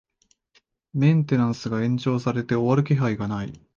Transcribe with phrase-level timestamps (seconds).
[0.93, 3.53] メンテナンスが延長されて終わる気配がない